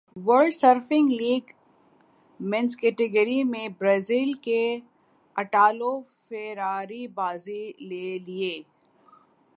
[0.25, 1.51] world surfing league
[2.39, 4.61] men's category میں Brazil کے
[5.35, 5.91] Italo
[6.29, 6.73] Ferreira
[7.15, 8.55] بازی لے گئے